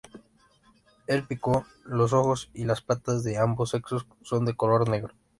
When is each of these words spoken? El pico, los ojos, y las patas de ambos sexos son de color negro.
El 1.05 1.25
pico, 1.27 1.67
los 1.85 2.11
ojos, 2.11 2.49
y 2.55 2.65
las 2.65 2.81
patas 2.81 3.23
de 3.23 3.37
ambos 3.37 3.69
sexos 3.69 4.07
son 4.23 4.45
de 4.45 4.55
color 4.55 4.89
negro. 4.89 5.13